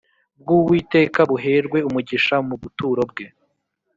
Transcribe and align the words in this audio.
bw 0.41 0.47
Uwiteka 0.57 1.19
buherwe 1.29 1.79
umugisha 1.89 2.35
mu 2.47 2.55
buturo 2.61 3.01
bwe 3.11 3.25